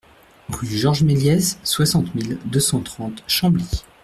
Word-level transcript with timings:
Rue 0.49 0.65
Georges 0.65 1.03
Méliés, 1.03 1.59
soixante 1.63 2.15
mille 2.15 2.39
deux 2.45 2.59
cent 2.59 2.79
trente 2.81 3.23
Chambly 3.27 3.83